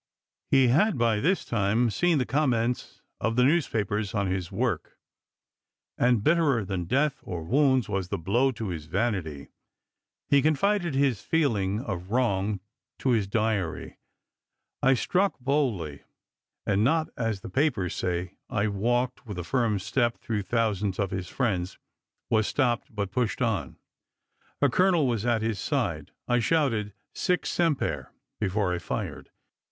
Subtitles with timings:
[0.49, 4.97] He had by this time seen the comments of the newspapers on his work,
[5.95, 9.49] and bitterer than death or wounds was the blow to his vanity.
[10.27, 10.89] He con ibid., p.
[10.89, 10.91] 310.
[10.91, 12.61] fided his feelings of wrong
[12.97, 13.99] to his diary:"
[14.91, 16.01] I struck boldly,
[16.65, 20.13] and not as the papers say; I walked with a 310 ABRAHAM LINCOLN chap.
[20.15, 20.15] xv.
[20.15, 21.77] firm step through thousands of his friends;
[22.31, 23.77] was stopped, but pushed on.
[24.63, 26.09] A colonel was at his side.
[26.27, 29.29] I shouted Sic Semper before I fired.